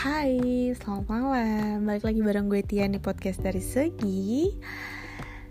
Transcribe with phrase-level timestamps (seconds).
[0.00, 1.84] Hai, selamat malam.
[1.84, 4.48] Balik lagi bareng gue Tian di podcast dari Segi.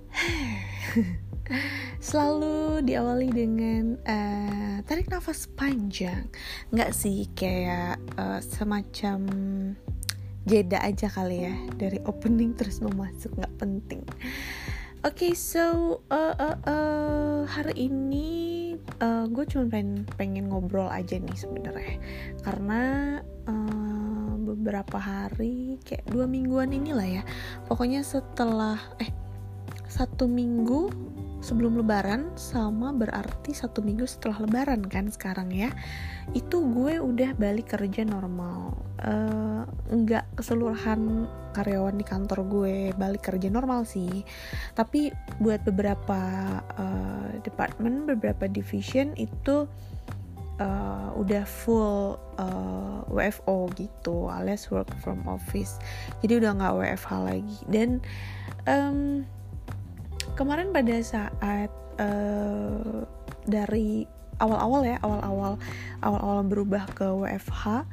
[2.09, 6.25] Selalu diawali dengan uh, tarik nafas panjang.
[6.73, 9.29] Nggak sih, kayak uh, semacam
[10.49, 14.01] jeda aja kali ya Dari opening terus mau masuk, nggak penting.
[15.05, 18.29] Oke, okay, so uh, uh, uh, hari ini
[18.97, 22.01] uh, gue cuma pengen pengen ngobrol aja nih sebenarnya.
[22.41, 22.81] Karena
[24.69, 27.23] beberapa hari kayak dua mingguan inilah ya,
[27.65, 29.09] pokoknya setelah eh
[29.89, 30.93] satu minggu
[31.41, 35.73] sebelum lebaran sama berarti satu minggu setelah lebaran kan sekarang ya.
[36.37, 38.77] Itu gue udah balik kerja normal.
[39.01, 41.25] Uh, nggak keseluruhan
[41.57, 44.21] karyawan di kantor gue balik kerja normal sih.
[44.77, 45.09] Tapi
[45.41, 46.21] buat beberapa
[46.77, 49.65] uh, department beberapa division itu
[50.59, 55.79] uh, udah full uh, WFO gitu alias work from office.
[56.21, 57.59] Jadi udah nggak WFH lagi.
[57.65, 57.89] Dan
[58.67, 59.23] um,
[60.35, 63.03] kemarin pada saat uh,
[63.49, 64.05] dari
[64.39, 65.59] awal-awal ya awal-awal
[65.99, 67.83] awal-awal berubah ke WFH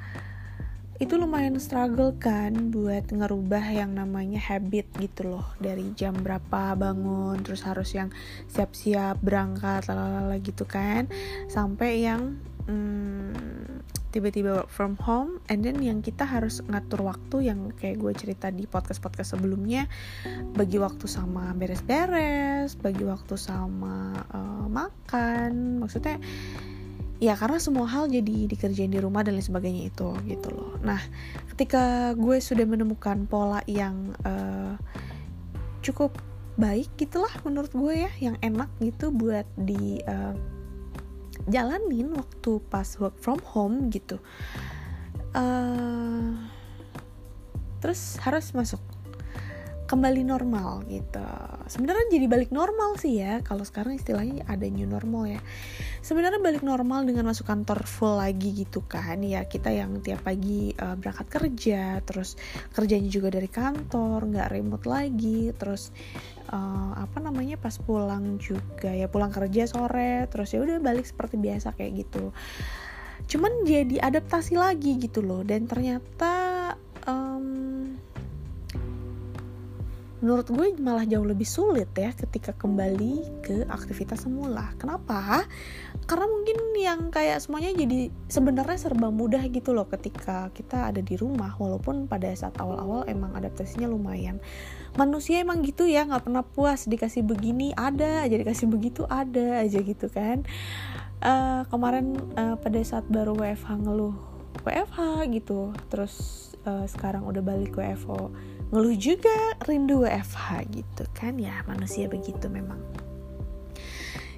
[0.97, 5.45] itu lumayan struggle kan buat ngerubah yang namanya habit gitu loh.
[5.61, 8.09] Dari jam berapa bangun terus harus yang
[8.49, 11.05] siap-siap berangkat lalala gitu kan.
[11.53, 13.83] Sampai yang hmm,
[14.17, 18.49] tiba-tiba work from home and then yang kita harus ngatur waktu yang kayak gue cerita
[18.49, 19.85] di podcast-podcast sebelumnya
[20.57, 26.17] bagi waktu sama beres-beres bagi waktu sama uh, makan maksudnya
[27.21, 30.77] ya karena semua hal jadi dikerjain di rumah dan lain sebagainya itu gitu loh.
[30.85, 31.01] Nah
[31.53, 34.77] ketika gue sudah menemukan pola yang uh,
[35.81, 36.17] cukup
[36.57, 40.56] baik gitulah menurut gue ya yang enak gitu buat di uh,
[41.47, 44.19] jalanin waktu pas work from home gitu.
[45.33, 46.35] Uh,
[47.79, 48.83] terus harus masuk.
[49.87, 51.23] Kembali normal gitu.
[51.71, 55.41] Sebenarnya jadi balik normal sih ya kalau sekarang istilahnya ada new normal ya.
[56.03, 59.23] Sebenarnya balik normal dengan masuk kantor full lagi gitu kan.
[59.23, 62.35] Ya kita yang tiap pagi uh, berangkat kerja terus
[62.75, 65.95] kerjanya juga dari kantor nggak remote lagi terus
[66.51, 71.37] uh, apa namanya pas pulang juga ya pulang kerja sore terus ya udah balik seperti
[71.41, 72.31] biasa kayak gitu.
[73.27, 76.46] Cuman jadi adaptasi lagi gitu loh dan ternyata
[80.25, 84.73] menurut gue malah jauh lebih sulit ya ketika kembali ke aktivitas semula.
[84.81, 85.45] Kenapa?
[86.09, 91.21] Karena mungkin yang kayak semuanya jadi sebenarnya serba mudah gitu loh ketika kita ada di
[91.21, 94.41] rumah walaupun pada saat awal-awal emang adaptasinya lumayan.
[94.97, 99.85] Manusia emang gitu ya nggak pernah puas dikasih begini ada aja dikasih begitu ada aja
[99.85, 100.49] gitu kan.
[101.21, 104.17] Uh, kemarin uh, pada saat baru WFH ngeluh
[104.65, 106.15] WFH gitu terus
[106.65, 108.33] uh, sekarang udah balik WFO
[108.71, 111.39] ngeluh juga rindu WFH gitu kan?
[111.39, 112.79] Ya manusia begitu memang.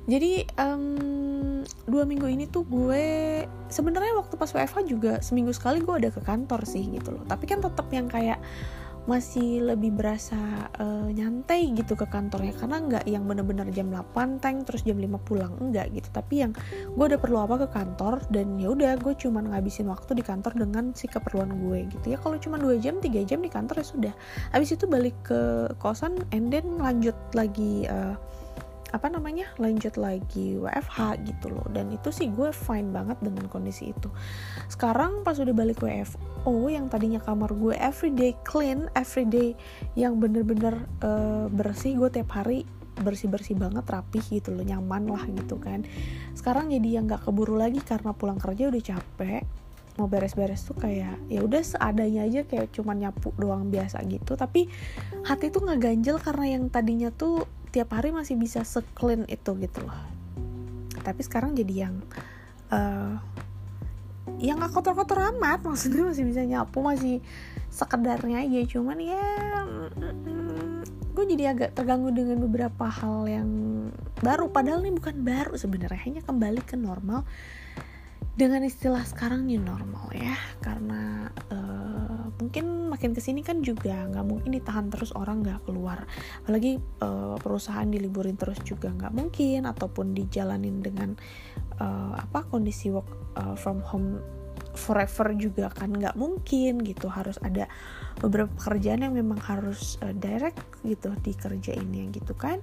[0.08, 5.92] Jadi um, dua minggu ini tuh gue sebenarnya waktu pas WFH juga seminggu sekali gue
[5.92, 7.24] ada ke kantor sih gitu loh.
[7.28, 8.40] Tapi kan tetap yang kayak
[9.08, 10.36] masih lebih berasa
[10.76, 12.52] uh, nyantai gitu ke kantornya.
[12.52, 16.12] Karena nggak yang bener-bener jam 8 tank terus jam 5 pulang enggak gitu.
[16.12, 16.52] Tapi yang
[16.92, 20.52] gue udah perlu apa ke kantor dan ya udah gue cuman ngabisin waktu di kantor
[20.60, 22.06] dengan si keperluan gue gitu.
[22.12, 24.14] Ya kalau cuma dua jam tiga jam di kantor ya sudah.
[24.52, 28.12] Habis itu balik ke kosan and then lanjut lagi uh,
[28.88, 31.66] apa namanya lanjut lagi WFH gitu loh.
[31.68, 34.08] Dan itu sih gue fine banget dengan kondisi itu.
[34.70, 39.52] Sekarang pas udah balik WFO yang tadinya kamar gue everyday clean everyday
[39.98, 42.64] yang bener-bener uh, bersih gue tiap hari
[42.98, 45.86] bersih-bersih banget rapih gitu loh nyaman lah gitu kan.
[46.34, 49.42] Sekarang jadi yang nggak keburu lagi karena pulang kerja udah capek
[49.98, 54.38] mau beres-beres tuh kayak ya udah seadanya aja kayak cuman nyapu doang biasa gitu.
[54.38, 54.70] Tapi
[55.26, 57.44] hati tuh nggak ganjel karena yang tadinya tuh
[57.74, 59.98] tiap hari masih bisa seclean itu gitu loh.
[61.02, 61.94] Tapi sekarang jadi yang
[62.70, 63.18] uh,
[64.38, 65.64] yang gak kotor-kotor amat.
[65.68, 67.18] Maksudnya masih bisa nyapu masih
[67.68, 68.60] sekedarnya aja.
[68.78, 69.26] Cuman ya
[71.18, 73.50] gue jadi agak terganggu dengan beberapa hal yang
[74.22, 74.46] baru.
[74.54, 77.26] Padahal ini bukan baru sebenarnya hanya kembali ke normal
[78.38, 84.22] dengan istilah sekarang new normal ya karena uh, mungkin makin ke sini kan juga nggak
[84.22, 86.06] mungkin ditahan terus orang nggak keluar.
[86.46, 91.18] Apalagi uh, perusahaan diliburin terus juga nggak mungkin ataupun dijalanin dengan
[91.82, 94.22] uh, apa kondisi work uh, from home
[94.78, 97.10] forever juga kan nggak mungkin gitu.
[97.10, 97.66] Harus ada
[98.22, 102.62] beberapa pekerjaan yang memang harus uh, direct gitu dikerjain yang gitu kan.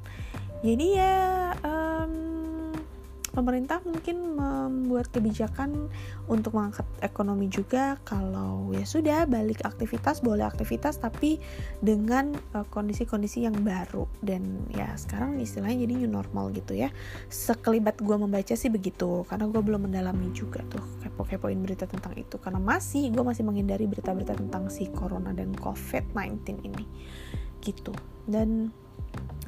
[0.64, 1.35] Jadi ya
[3.36, 5.92] pemerintah mungkin membuat kebijakan
[6.32, 8.00] untuk mengangkat ekonomi juga.
[8.08, 11.44] Kalau ya sudah balik aktivitas boleh aktivitas tapi
[11.84, 14.08] dengan uh, kondisi-kondisi yang baru.
[14.24, 16.88] Dan ya sekarang istilahnya jadi new normal gitu ya.
[17.28, 22.40] Sekelibat gue membaca sih begitu karena gue belum mendalami juga tuh kepo-kepoin berita tentang itu.
[22.40, 26.88] Karena masih gue masih menghindari berita-berita tentang si corona dan covid-19 ini.
[27.60, 27.92] Gitu.
[28.24, 28.72] Dan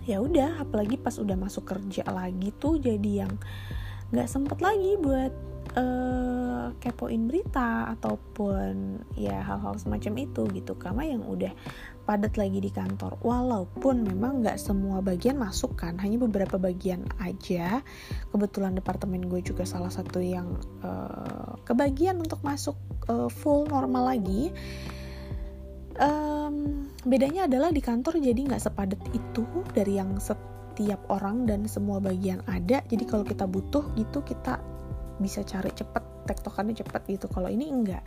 [0.07, 3.33] ya udah apalagi pas udah masuk kerja lagi tuh jadi yang
[4.15, 5.35] nggak sempet lagi buat
[5.75, 10.73] uh, kepoin berita ataupun ya hal-hal semacam itu gitu.
[10.79, 11.51] Karena yang udah
[12.07, 17.83] padat lagi di kantor walaupun memang nggak semua bagian masuk kan hanya beberapa bagian aja.
[18.31, 20.55] Kebetulan departemen gue juga salah satu yang
[20.87, 22.79] uh, kebagian untuk masuk
[23.11, 24.55] uh, full normal lagi
[26.01, 31.97] um, bedanya adalah di kantor jadi nggak sepadat itu dari yang setiap orang dan semua
[31.97, 32.81] bagian ada.
[32.85, 34.61] Jadi kalau kita butuh gitu kita
[35.17, 37.25] bisa cari cepet tektokannya cepet gitu.
[37.31, 38.03] Kalau ini enggak.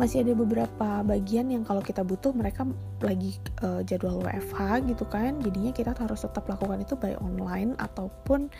[0.00, 2.64] Masih ada beberapa bagian yang kalau kita butuh mereka
[3.04, 5.38] lagi uh, jadwal WFH gitu kan.
[5.40, 8.50] Jadinya kita harus tetap lakukan itu by online ataupun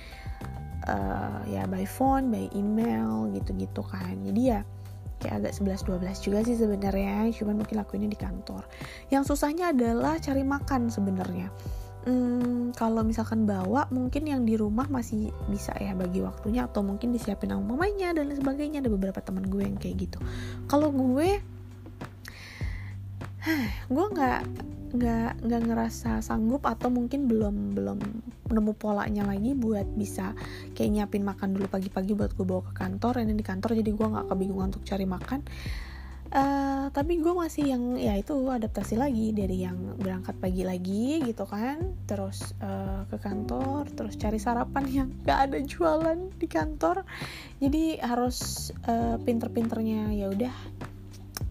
[0.86, 4.16] uh, ya by phone by email gitu-gitu kan.
[4.22, 4.60] Jadi ya
[5.22, 8.66] kayak agak 11-12 juga sih sebenarnya cuman mungkin lakuinnya di kantor.
[9.14, 11.48] Yang susahnya adalah cari makan sebenarnya.
[12.02, 17.14] Hmm, kalau misalkan bawa mungkin yang di rumah masih bisa ya bagi waktunya atau mungkin
[17.14, 18.82] disiapin sama mamanya dan lain sebagainya.
[18.82, 20.18] Ada beberapa teman gue yang kayak gitu.
[20.66, 21.38] Kalau gue
[23.94, 24.42] gue nggak
[24.92, 27.98] nggak nggak ngerasa sanggup atau mungkin belum belum
[28.52, 30.36] nemu polanya lagi buat bisa
[30.76, 34.06] kayak nyiapin makan dulu pagi-pagi buat gue bawa ke kantor ini di kantor jadi gue
[34.12, 35.40] nggak kebingungan untuk cari makan.
[36.32, 41.44] Uh, tapi gue masih yang ya itu adaptasi lagi dari yang berangkat pagi lagi gitu
[41.44, 47.04] kan terus uh, ke kantor terus cari sarapan yang gak ada jualan di kantor.
[47.60, 50.54] Jadi harus uh, pinter-pinternya ya udah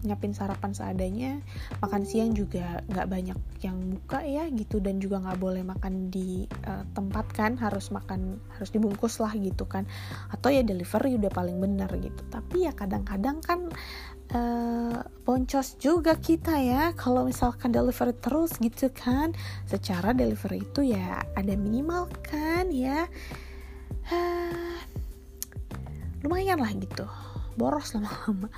[0.02, 1.38] nyiapin sarapan seadanya
[1.78, 4.82] makan siang juga nggak banyak yang buka ya gitu.
[4.82, 9.64] Dan juga nggak boleh makan di uh, tempat kan harus makan harus dibungkus lah gitu
[9.64, 9.86] kan.
[10.34, 12.22] Atau ya delivery udah paling benar gitu.
[12.28, 13.60] Tapi ya kadang-kadang kan
[14.34, 19.32] uh, boncos juga kita ya kalau misalkan delivery terus gitu kan.
[19.70, 23.06] Secara delivery itu ya ada minimal kan ya.
[24.10, 24.76] Uh,
[26.26, 27.06] lumayan lah gitu.
[27.52, 28.48] Boros lama-lama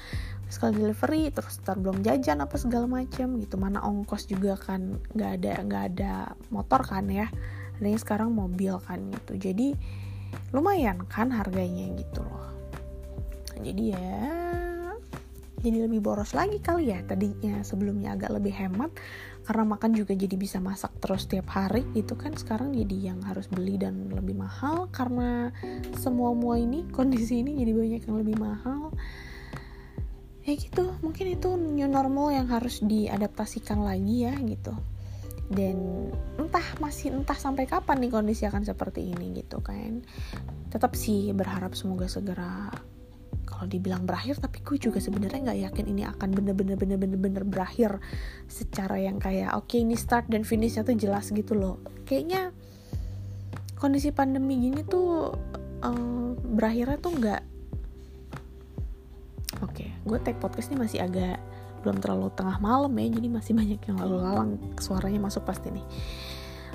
[0.54, 3.58] sekali delivery terus ntar belum jajan apa segala macam gitu.
[3.58, 6.12] Mana ongkos juga kan nggak ada nggak ada
[6.54, 7.26] motor kan ya.
[7.82, 9.34] Adanya sekarang mobil kan gitu.
[9.50, 9.74] Jadi
[10.54, 12.54] lumayan kan harganya gitu loh.
[13.58, 14.22] Jadi ya
[15.64, 17.64] jadi lebih boros lagi kali ya tadinya.
[17.64, 18.92] Sebelumnya agak lebih hemat
[19.48, 22.36] karena makan juga jadi bisa masak terus tiap hari itu kan.
[22.36, 25.50] Sekarang jadi yang harus beli dan lebih mahal karena
[25.96, 28.92] semua mua ini kondisi ini jadi banyak yang lebih mahal
[30.44, 34.76] ya gitu mungkin itu new normal yang harus diadaptasikan lagi ya gitu.
[35.44, 36.08] Dan
[36.40, 40.04] entah masih entah sampai kapan nih kondisi akan seperti ini gitu kan.
[40.68, 42.68] Tetap sih berharap semoga segera
[43.44, 48.00] kalau dibilang berakhir tapi gue juga sebenarnya nggak yakin ini akan bener-bener bener-bener bener berakhir
[48.48, 51.80] secara yang kayak oke okay, ini start dan finishnya tuh jelas gitu loh.
[52.08, 52.52] Kayaknya
[53.76, 55.32] kondisi pandemi gini tuh
[55.84, 57.42] um, berakhirnya tuh nggak
[60.04, 61.40] gue take podcast ini masih agak
[61.84, 64.50] belum terlalu tengah malam ya jadi masih banyak yang lalu lalang.
[64.80, 65.86] Suaranya masuk pasti nih.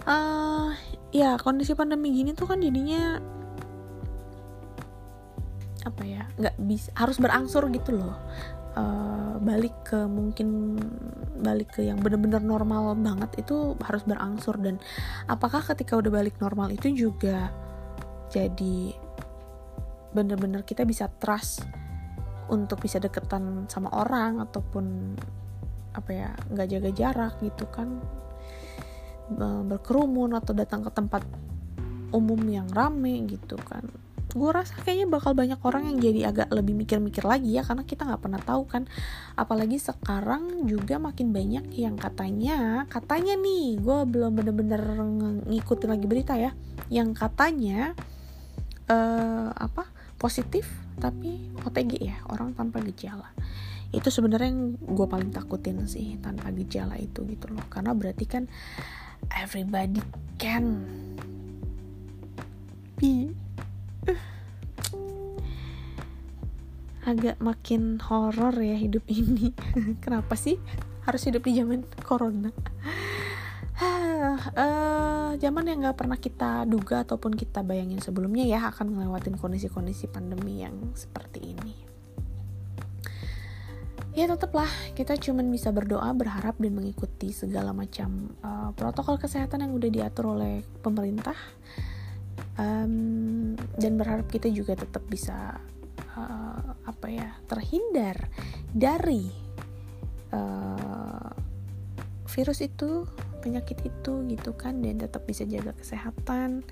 [0.06, 0.72] Uh,
[1.14, 3.20] ya kondisi pandemi gini tuh kan jadinya
[5.84, 8.16] apa ya nggak bisa harus berangsur gitu loh.
[8.78, 10.78] Uh, balik ke mungkin
[11.42, 14.56] balik ke yang bener-bener normal banget itu harus berangsur.
[14.62, 14.78] Dan
[15.26, 17.50] apakah ketika udah balik normal itu juga
[18.30, 18.94] jadi
[20.14, 21.66] bener-bener kita bisa trust
[22.50, 25.16] untuk bisa deketan sama orang ataupun
[25.94, 28.02] apa ya nggak jaga jarak gitu kan.
[29.40, 31.22] Berkerumun atau datang ke tempat
[32.10, 33.86] umum yang rame gitu kan.
[34.30, 38.06] Gue rasa kayaknya bakal banyak orang yang jadi agak lebih mikir-mikir lagi ya karena kita
[38.06, 38.86] nggak pernah tahu kan.
[39.34, 44.82] Apalagi sekarang juga makin banyak yang katanya katanya nih gue belum bener-bener
[45.50, 46.54] ngikutin lagi berita ya
[46.94, 47.98] yang katanya
[48.90, 50.68] uh, apa positif
[51.00, 53.32] tapi OTG ya orang tanpa gejala.
[53.90, 57.66] Itu sebenarnya yang gue paling takutin sih tanpa gejala itu gitu loh.
[57.72, 58.46] Karena berarti kan
[59.34, 60.04] everybody
[60.38, 60.86] can
[63.00, 63.34] be
[67.10, 69.56] agak makin horor ya hidup ini.
[70.04, 70.62] Kenapa sih
[71.10, 72.54] harus hidup di zaman corona?
[73.82, 74.38] Uh,
[75.36, 80.64] zaman yang nggak pernah kita duga ataupun kita bayangin sebelumnya ya akan ngelewatin kondisi-kondisi pandemi
[80.64, 81.74] yang seperti ini.
[84.18, 84.68] Ya tetaplah
[84.98, 90.34] kita cuman bisa berdoa, berharap dan mengikuti segala macam uh, protokol kesehatan yang udah diatur
[90.34, 91.38] oleh pemerintah
[92.58, 95.62] um, dan berharap kita juga tetap bisa
[96.18, 98.28] uh, apa ya terhindar
[98.74, 99.30] dari
[100.34, 101.32] uh,
[102.28, 103.06] virus itu
[103.40, 106.64] penyakit itu gitu kan dan tetap bisa jaga kesehatan.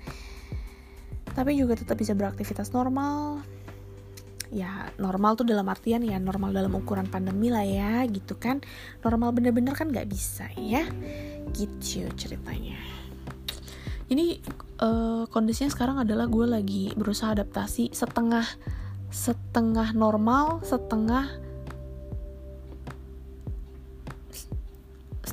[1.32, 3.42] Tapi juga tetap bisa beraktivitas normal.
[4.48, 8.64] Ya normal tuh dalam artian ya normal dalam ukuran pandemi lah ya gitu kan.
[9.04, 10.84] Normal bener-bener kan nggak bisa ya
[11.52, 12.80] gitu ceritanya.
[14.08, 14.40] Ini
[14.80, 18.44] uh, kondisinya sekarang adalah gue lagi berusaha adaptasi setengah
[19.08, 21.47] setengah normal setengah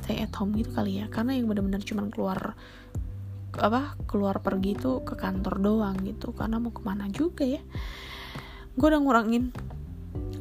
[0.06, 1.10] stay at home gitu kali ya.
[1.10, 2.54] Karena yang benar-benar cuman keluar
[3.56, 6.30] apa keluar pergi tuh ke kantor doang gitu.
[6.30, 7.58] Karena mau ke mana juga ya.
[8.78, 9.50] Gue udah ngurangin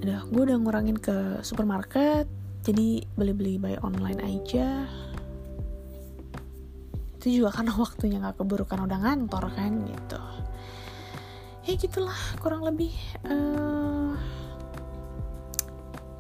[0.06, 2.30] udah gue udah ngurangin ke supermarket.
[2.62, 4.86] Jadi beli-beli by online aja.
[7.18, 10.22] Itu juga karena waktunya nggak keburu kan udah ngantor kan gitu.
[11.66, 12.94] Ya gitulah kurang lebih
[13.26, 13.95] uh,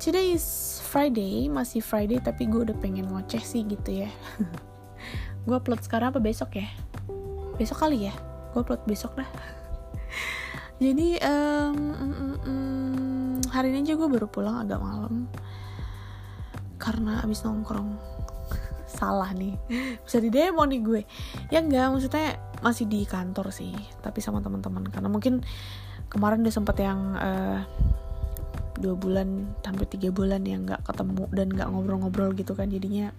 [0.05, 4.09] today is Friday masih Friday tapi gue udah pengen ngoceh sih gitu ya.
[5.49, 6.69] Gue upload sekarang apa besok ya?
[7.57, 8.13] Besok kali ya?
[8.53, 9.25] Gue upload besok dah.
[10.85, 12.13] Jadi um, um,
[12.45, 15.25] um, hari ini aja gue baru pulang agak malam.
[16.77, 17.97] Karena abis nongkrong.
[19.01, 19.57] Salah nih.
[20.05, 21.01] Bisa di demo nih gue.
[21.49, 23.73] Ya enggak maksudnya masih di kantor sih
[24.05, 24.85] tapi sama teman-teman.
[24.85, 25.41] Karena mungkin
[26.13, 27.65] kemarin udah sempet yang uh,
[28.79, 32.67] dua bulan hampir tiga bulan yang nggak ketemu dan nggak ngobrol-ngobrol gitu kan.
[32.67, 33.11] Jadinya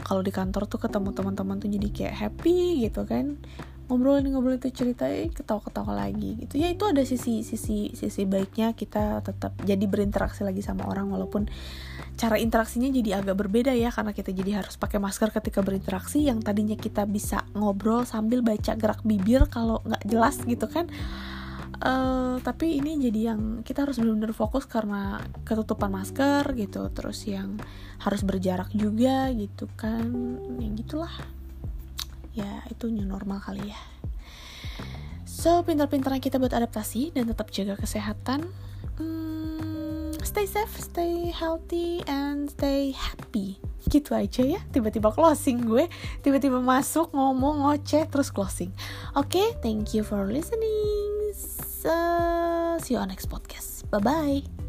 [0.00, 3.36] kalau di kantor tuh ketemu teman-teman tuh jadi kayak happy gitu kan.
[3.90, 6.62] Ngobrol ini ngobrol itu cerita ketawa-ketawa lagi gitu.
[6.62, 11.50] Ya itu ada sisi sisi sisi baiknya kita tetap jadi berinteraksi lagi sama orang walaupun
[12.14, 16.22] cara interaksinya jadi agak berbeda ya karena kita jadi harus pakai masker ketika berinteraksi.
[16.22, 20.86] Yang tadinya kita bisa ngobrol sambil baca gerak bibir kalau nggak jelas gitu kan
[21.80, 27.56] uh, tapi ini jadi yang kita harus benar-benar fokus karena ketutupan masker gitu terus yang
[28.00, 30.06] harus berjarak juga gitu kan
[30.60, 31.12] yang gitulah.
[32.36, 33.80] Ya itu new normal kali ya.
[35.24, 38.44] So pintar-pintarnya kita buat adaptasi dan tetap jaga kesehatan.
[39.00, 43.56] Hmm, stay safe stay healthy and stay happy.
[43.88, 45.88] Gitu aja ya tiba-tiba closing gue.
[46.20, 48.70] Tiba-tiba masuk ngomong ngoceh terus closing.
[49.16, 50.99] Oke okay, thank you for listening
[51.82, 53.88] See you on next podcast.
[53.90, 54.59] Bye bye.